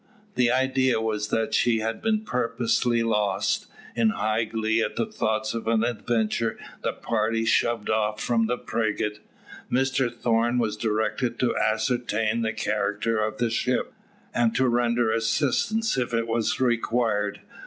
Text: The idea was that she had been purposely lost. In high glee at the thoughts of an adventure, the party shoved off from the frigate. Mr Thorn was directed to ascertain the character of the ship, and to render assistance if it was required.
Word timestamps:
The 0.33 0.49
idea 0.49 0.99
was 0.99 1.27
that 1.27 1.53
she 1.53 1.77
had 1.81 2.01
been 2.01 2.21
purposely 2.21 3.03
lost. 3.03 3.67
In 3.95 4.09
high 4.09 4.45
glee 4.45 4.81
at 4.81 4.95
the 4.95 5.05
thoughts 5.05 5.53
of 5.53 5.67
an 5.67 5.83
adventure, 5.83 6.57
the 6.81 6.91
party 6.93 7.45
shoved 7.45 7.87
off 7.87 8.19
from 8.19 8.47
the 8.47 8.57
frigate. 8.57 9.19
Mr 9.71 10.11
Thorn 10.11 10.57
was 10.57 10.75
directed 10.75 11.37
to 11.41 11.55
ascertain 11.55 12.41
the 12.41 12.51
character 12.51 13.19
of 13.23 13.37
the 13.37 13.51
ship, 13.51 13.93
and 14.33 14.55
to 14.55 14.67
render 14.67 15.11
assistance 15.11 15.95
if 15.95 16.15
it 16.15 16.25
was 16.27 16.59
required. 16.59 17.41